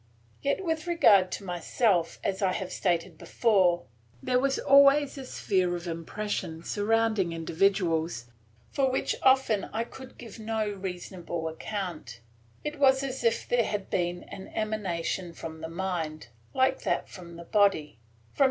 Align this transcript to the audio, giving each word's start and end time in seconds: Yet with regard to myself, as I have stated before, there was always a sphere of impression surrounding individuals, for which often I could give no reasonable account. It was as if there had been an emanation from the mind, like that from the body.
Yet 0.41 0.65
with 0.65 0.87
regard 0.87 1.31
to 1.33 1.43
myself, 1.43 2.19
as 2.23 2.41
I 2.41 2.53
have 2.53 2.71
stated 2.71 3.19
before, 3.19 3.83
there 4.23 4.39
was 4.39 4.57
always 4.57 5.15
a 5.15 5.25
sphere 5.27 5.75
of 5.75 5.87
impression 5.87 6.63
surrounding 6.63 7.33
individuals, 7.33 8.25
for 8.71 8.89
which 8.89 9.15
often 9.21 9.65
I 9.65 9.83
could 9.83 10.17
give 10.17 10.39
no 10.39 10.67
reasonable 10.71 11.47
account. 11.47 12.19
It 12.63 12.79
was 12.79 13.03
as 13.03 13.23
if 13.23 13.47
there 13.47 13.65
had 13.65 13.91
been 13.91 14.23
an 14.23 14.47
emanation 14.55 15.33
from 15.33 15.61
the 15.61 15.69
mind, 15.69 16.29
like 16.55 16.81
that 16.81 17.07
from 17.07 17.35
the 17.35 17.45
body. 17.45 17.99